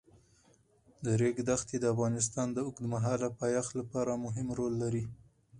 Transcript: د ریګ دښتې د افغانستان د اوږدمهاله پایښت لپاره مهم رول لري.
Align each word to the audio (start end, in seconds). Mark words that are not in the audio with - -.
د 1.03 1.05
ریګ 1.21 1.37
دښتې 1.49 1.77
د 1.79 1.85
افغانستان 1.93 2.47
د 2.51 2.57
اوږدمهاله 2.65 3.27
پایښت 3.41 3.71
لپاره 3.79 4.21
مهم 4.25 4.47
رول 4.57 4.73
لري. 4.83 5.03